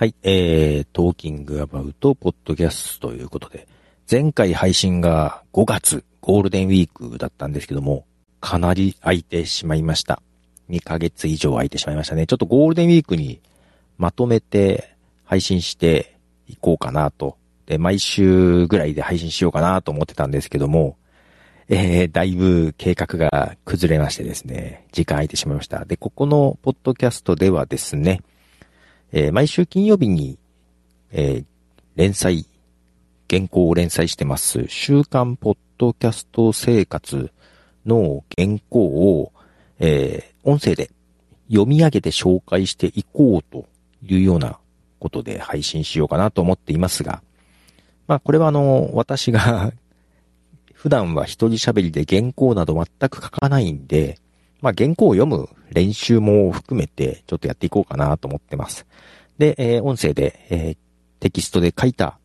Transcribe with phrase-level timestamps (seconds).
[0.00, 3.68] はい、えー、トーキングアバウトポッドキャストということで、
[4.10, 8.06] 前回配信が5月ゴールデンウィークだったんですけども、
[8.40, 10.22] かなり空いてしまいました。
[10.70, 12.26] 2ヶ月以上空いてしまいましたね。
[12.26, 13.42] ちょっとゴールデンウィークに
[13.98, 16.16] まとめて配信して
[16.48, 17.36] いこうかなと。
[17.66, 20.96] で、毎週ぐらいで配信しようかなと思ってたんですけども、
[21.68, 25.84] えー、だいぶ計画が崩れましてですね、時間空いてしまいました。
[25.84, 28.22] で、ここのポッドキャストではですね、
[29.12, 30.38] えー毎週金曜日に、
[31.10, 31.44] えー
[31.96, 32.46] 連載、
[33.28, 37.32] 原稿を連載してます、週刊ポッドキャスト生活
[37.84, 39.32] の原稿を、
[39.80, 40.90] えー音声で
[41.48, 43.66] 読み上げて紹介していこうと
[44.02, 44.58] いうような
[45.00, 47.22] ことで配信しようかなと思っていますが、
[48.06, 49.72] まあこれはあの、私が
[50.72, 54.18] 普段は一人喋りで原稿など全く書かないんで、
[54.60, 58.86] まあ原稿を読む練習も含めてちょっとやっていこうかなと思ってます。
[59.38, 60.76] で、えー音声で、えー
[61.20, 62.18] テキストで書いた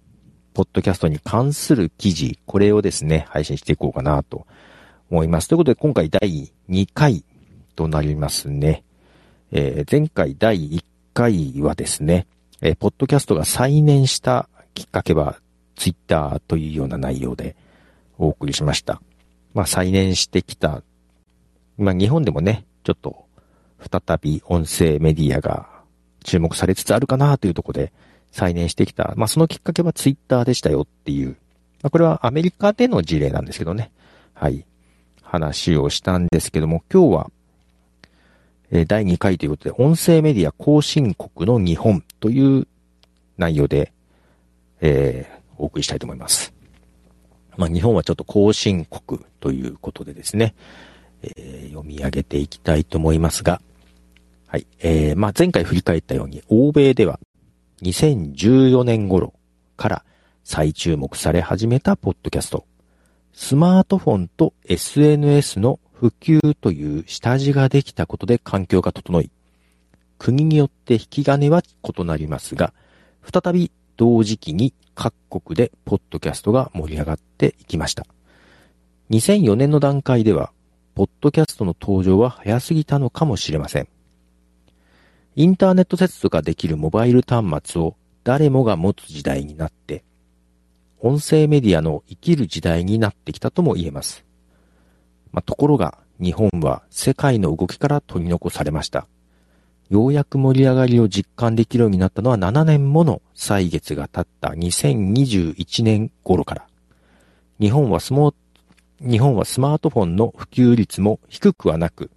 [0.54, 4.48] ポッドキャストに関する記事、これをですね、配信していこうかなと
[5.12, 5.50] 思います。
[5.50, 7.26] ということで今回第2回
[7.76, 8.84] となりますね。
[9.52, 12.28] えー前回第1回はですね、
[12.62, 15.40] えーポッドキャストが再燃したきっかけは
[15.76, 17.56] ツイッターというような内容で
[18.18, 19.02] お送りしました。
[19.54, 20.84] まあ再燃してきた、
[21.78, 23.26] まあ日本でもね、ちょっと
[23.80, 25.68] 再び音声メディアが
[26.24, 27.92] 注目されつつあるかなというとこで
[28.32, 29.14] 再燃してきた。
[29.16, 31.38] まあそのきっかけはツイッターでしたよっていう。
[31.82, 33.92] まあこれはアメリカでの事例なんですけどね。
[34.34, 34.66] はい。
[35.22, 37.32] 話をしたんですけども、今日は、
[38.72, 42.68] え第2回ということで、音声メディア後進国の日本という
[43.38, 43.92] 内容で、
[44.82, 46.54] えーお送りしたいと思います。
[47.58, 50.56] まあ日本はちょっと後進国ということでですね、
[51.38, 53.62] えー読み上げていきたいと思いますが、
[54.48, 54.66] はい。
[54.80, 57.20] えー、まあ前回振り返ったように、欧米では
[57.82, 59.34] 2014年頃
[59.76, 60.06] から
[60.44, 62.66] 再注目され始めたポッドキャスト。
[63.34, 69.30] スマートフォンと SNS の普及という下地ができたことで環境が整い、
[70.18, 72.74] 国によって引き金は異なりますが、
[73.22, 78.06] 再び同時期に各国でポッドキャストが盛り上がっていきました。
[79.10, 80.52] 2004年の段階では、
[80.96, 83.90] ポッドキャストの登場は早すぎたのかもしれません。
[85.36, 90.06] インターネット接続ができるモバイル端末を誰もが持つ時代になって、
[91.02, 94.24] 音声メディアの生きる時代になってきたとも言えます。
[95.34, 99.06] まあ、ところが、日本は世界の動きから取り残されました。
[99.90, 106.68] ようやく盛り上がりを実感できるようになったのは7年もの歳月が経った2021年頃から。
[107.60, 108.34] 日本はスモ
[109.02, 112.12] 日本はスマートフォンの普及率も低くはなく、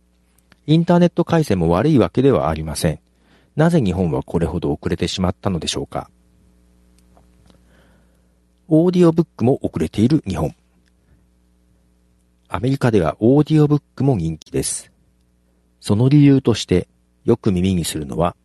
[0.66, 3.00] インターネット回線も悪いわけではありません。
[3.56, 6.08] なぜ日本はこれほど遅れてしまったのでしょうか
[8.68, 10.54] オーディオブックも遅れている日本。
[12.48, 14.92] アメリカではオーディオブックも人気です。
[15.80, 16.86] その理由として
[17.24, 18.36] よく耳にするのは、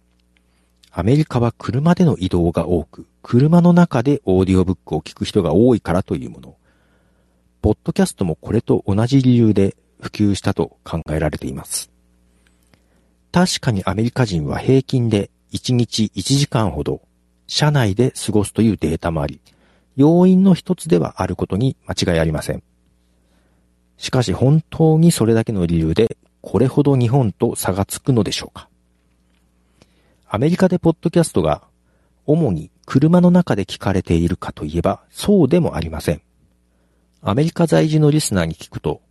[0.92, 6.56] アメリカは車での移動が多く、車の中でオーディオブックを聞く人が多いからというもの。
[7.64, 11.90] ポッドキャストもこれと同じ理由で普及したと考えられています。
[13.32, 17.02] 確かにアメリカ人は平均で1日1時間ほど
[17.48, 19.40] 車内で過ごすというデータもあり、
[19.96, 22.64] 要因の一つではあることに間違いありません。
[23.96, 28.68] しかし本当にそれだけの理由でこれほど日本と差がつくのでしょうか
[30.28, 31.64] アメリカでポッドキャストが
[32.26, 36.22] 主に車の中で聞かれているかといえばそうでもありません。
[37.26, 39.02] アメリカ在住のリスナーに聞くと、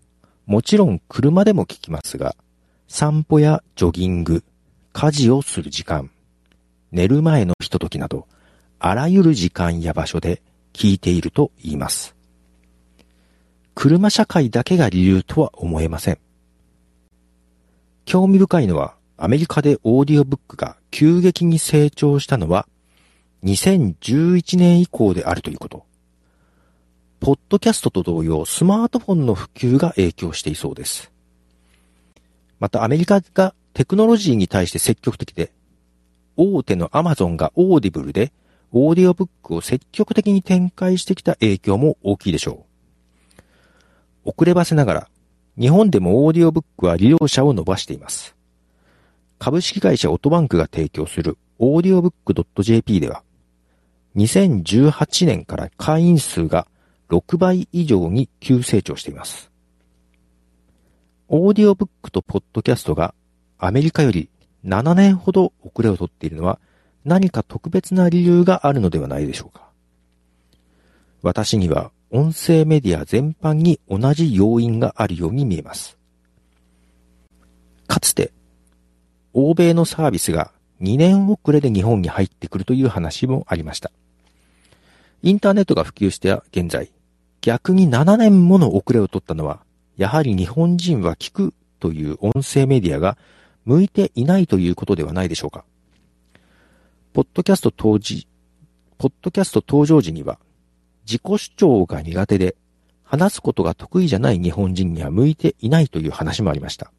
[0.44, 2.36] もちろん車でも聞きますが、
[2.86, 4.44] 散歩やジョギング、
[4.92, 6.10] 家事をする時間、
[6.90, 8.28] 寝る前のひとときなど、
[8.78, 10.42] あらゆる時間や場所で
[10.74, 12.14] 聞いていると言います。
[13.74, 16.18] 車社会だけが理由とは思えません。
[18.04, 22.68] 興味深いのは、アメリカでオーディオブックが急激に成長したのは、
[23.44, 25.87] 2011年以降であるということ。
[27.22, 31.12] ポッドキャストと同様、スマートフォンの普及が影響していそうです。
[32.58, 35.52] またアメリカがテクノロジーに対して積極的で、
[36.36, 38.32] 大手のアマゾンがオーディブルで
[38.72, 42.66] オーディオブックを積極的に展開してきた影響も大きいでしょ
[44.26, 44.30] う。
[44.30, 45.08] 遅ればせながら、
[45.56, 48.34] 日本でもオーディオブックは利用者を伸ばしています。
[49.38, 52.34] 株式会社オトバンクが提供するオーディオブック
[52.64, 53.22] .jp では、
[54.16, 56.66] 2018年から会員数が
[57.12, 59.50] 6倍以上に急成長しています。
[61.29, 63.14] オーディオブックとポッドキャストが
[63.59, 64.31] アメリカより
[64.64, 66.59] 7年ほど遅れをとっているのは
[67.05, 69.69] 何か特別な理由があるのではないでしょうか。
[71.20, 75.99] 私には音声メディア全般に同じ要因があるように見えます。
[77.87, 78.32] かつて、
[79.35, 83.91] 欧米のサービスが2年遅れで日本に入ってくるという話もありました。
[85.23, 86.91] インターネットが普及しては現在、
[87.42, 89.60] 逆に7年もの遅れを取ったのは、
[89.96, 93.18] やはり日本人は聞くという音声メディアが
[93.64, 95.64] 向いていないということではないでしょうか。
[97.12, 98.28] ポッドキャスト当時、
[98.96, 100.38] ポッドキャスト登場時には、
[101.04, 102.56] 自己主張が苦手で、
[103.02, 106.92] 話すことが得意じゃない日本人には向いていないという話もありました。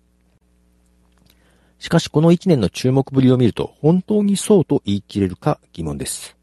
[1.80, 6.36] しかしこの1年の注目ぶりを見ると、本当にそうと言い切れるか疑問です。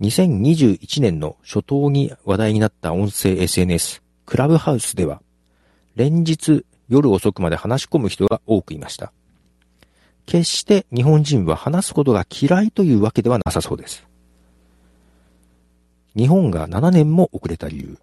[0.00, 5.20] 2021年の初頭に話題になった音声 SNS、クラブハウスでは、
[5.96, 9.12] 連日夜遅くまで話し込む人が多くいました。
[10.24, 14.06] 決して日本人は話すことが嫌いというわけではなさそうです。
[16.14, 17.98] 日本が7年も遅れた理由。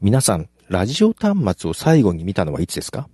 [0.00, 3.08] 皆さん、ラジオ端末を最後に見たのはいつですか？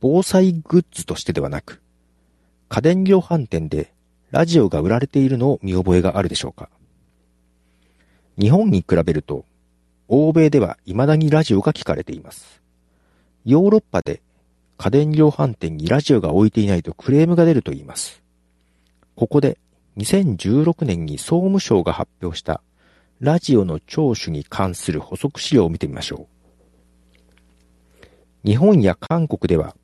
[0.00, 1.82] 防災グッズとしてではなく、
[2.70, 3.92] 家電量販店で
[4.30, 6.68] ラジオが売られているのを見覚えがあるでしょうか？
[8.38, 9.44] 日本に比べると、
[10.06, 12.62] 欧米では未だにラジオが聞かれています。
[13.44, 14.22] ヨーロッパで
[14.78, 18.22] 家電量販店にラジオが置いていないとクレームが出ると言います。
[19.16, 19.58] ここで
[19.96, 22.62] 2016年に総務省が発表した
[23.18, 26.28] ラジオの聴取に関する補足資料を見てみましょ
[28.44, 28.48] う。
[28.48, 29.74] 日本や韓国では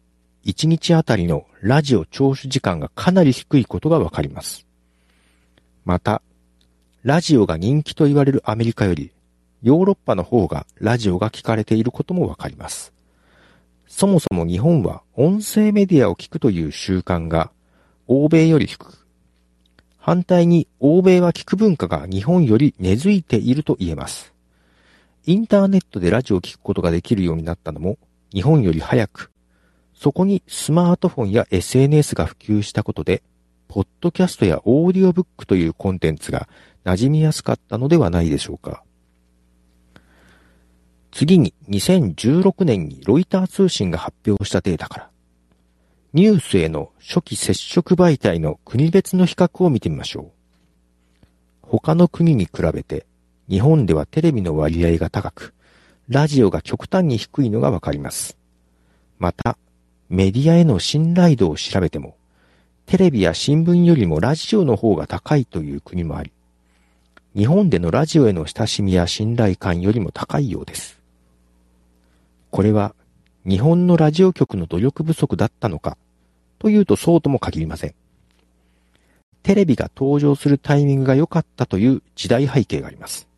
[0.47, 4.65] 1日あたりのラジオ聴取時間がかなり低いことがわかります。
[5.85, 6.23] また、
[7.03, 9.11] ラジオが人気と言われるアメリカより
[9.63, 12.93] ヨーロッパの方がラジオが聞かれていることもわかります。
[13.89, 17.51] そもそも日本は音声メディアを聞くという習慣が
[18.07, 19.05] 欧米より低く、
[19.99, 24.33] 反対に欧米は聞く文化が日本より根付いていると言えます。
[25.25, 27.99] インターネットでラジオを聞くことができるようになったのも
[28.33, 29.33] 日本より早く、
[29.99, 33.23] そこにスマートフォンや SNS が普及したことで、
[33.67, 36.49] ポッドキャストやオーディオブックというコンテンツが
[36.85, 38.85] 馴染みやすかったのではないでしょうか。
[41.11, 45.11] 次に2016年にロイター通信が発表したデータから、
[46.13, 50.31] ニュースへの初期接触媒体の国別の比較を見てみましょ
[51.23, 51.27] う。
[51.63, 53.07] 他の国に比べて、
[53.49, 55.55] 日本ではテレビの割合が高く、
[56.09, 58.37] ラジオが極端に低いのがわかります。
[59.19, 59.57] また、
[60.09, 62.17] メディアへの信頼度を調べても、
[62.87, 66.33] テレビや新聞よりもラジオの方が高いという国もあり、
[67.35, 71.01] 日本でのラジオへの親しみや信頼感よりも高いようです。
[72.51, 72.95] これは
[73.45, 75.99] 日本のラジオ局の努力不足だったのか
[76.59, 77.95] というとそうとも限りません。
[79.43, 83.29] テレビが登場するタイミングが良かったという時代背景があります。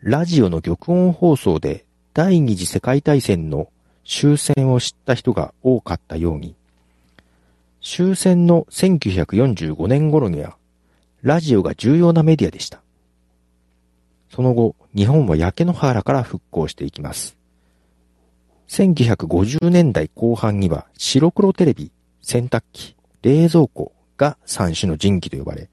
[0.00, 3.68] ラジオの玉音放送で第二次世界大戦の
[4.06, 6.54] 終戦を知った人が多かったように、
[7.82, 10.56] 終戦の1945年頃には、
[11.22, 12.80] ラジオが重要なメディアでした。
[14.30, 17.36] その後、日本は焼け野原から復興していきます。
[18.68, 21.90] 1950年代後半には白黒テレビ、
[22.22, 25.68] 洗濯機、冷蔵庫が三種の神器と呼ばれ、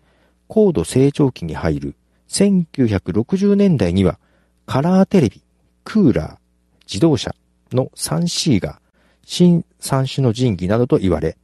[0.47, 1.95] 高度成長期に入る
[2.29, 4.19] 1960年代には
[4.65, 5.43] カラーテレビ、
[5.83, 6.37] クーラー、
[6.85, 7.35] 自動車
[7.75, 8.79] の 3C が
[9.25, 11.37] 新三種の神器などと言われ、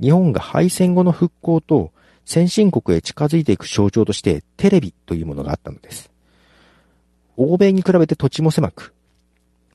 [0.00, 1.92] 日本が敗戦後の復興と
[2.24, 6.10] 先進国へ近づいていく象徴としてテレビというものがあったのです。
[7.36, 8.94] 欧米に比べて土地も狭く、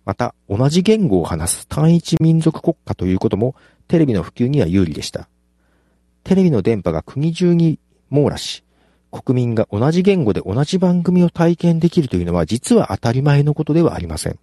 [0.06, 3.56] また、同じ言語を話す単一民族国家ということも
[3.88, 5.28] テレビの普及には有利でした。
[6.24, 8.64] テレビの電波が国中に網羅し、
[9.12, 14.40] 国民が同じ言語で同じ番組を体験できるというのは実は当たり前のことではありません。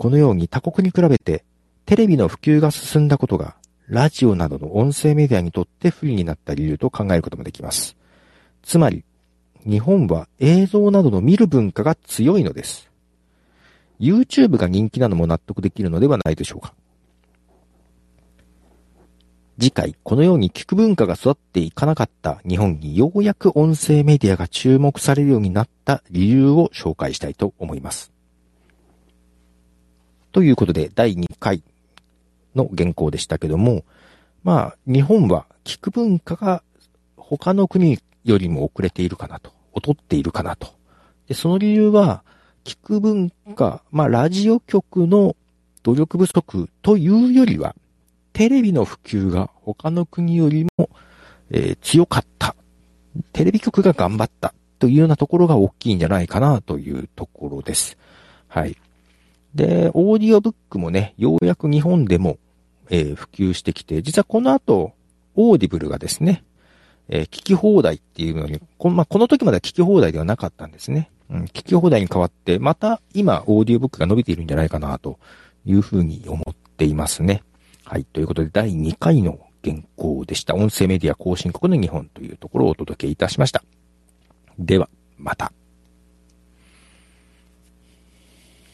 [0.00, 1.44] このように他国に比べて
[1.84, 7.98] テレビの普及が進んだことがラジオなどの音声メディアにとって不利になった理由と考えることもできます。
[8.62, 9.04] つまり、
[9.66, 12.90] 日本は映像などの見る文化が強いのです。
[14.00, 16.72] YouTube が人気なのも納得できるのではないでしょうか。
[19.58, 28.10] 次回、このように聞く文化が育っていかなかった日本にようやく音声メディアが注目されるようになった理由を紹介したいと思います。
[30.32, 31.62] ということで、第2回
[32.54, 33.84] の原稿でしたけども、
[34.42, 36.62] まあ、日本は聞く文化が
[37.16, 40.68] 他の国よりも遅れているかなと、劣っているかなと。
[41.28, 42.22] で、その理由は、
[42.64, 45.34] 聞く文化、まあ、ラジオ局の
[45.82, 47.74] 努力不足というよりは、
[48.32, 50.90] テレビの普及が他の国よりも、
[51.50, 52.54] えー、強かった。
[53.32, 57.98] テレビ局が頑張ったというようなところが大きいんじゃないかなというところです。
[58.48, 58.76] はい。
[59.54, 62.38] で、オーディオブックもね、ようやく日本でも、
[62.88, 64.92] えー、普及してきて、実はこの後、
[65.34, 66.44] オーディブルがですね、
[67.08, 71.10] えー、聞き放題っていうのに、この,、まあ、この時までは聞き放題ではなかったんですね。
[71.28, 75.18] うん、聞き放題に変わって、また今、オーディオブックが伸びているんじゃないかな、と
[75.64, 77.42] いうふうに思っていますね。
[77.84, 78.04] はい。
[78.04, 80.54] ということで、第2回の原稿でした。
[80.54, 83.62] 音声メディア後進国の日本というところをお届けいたしました。
[84.58, 84.88] では、
[85.18, 85.52] また。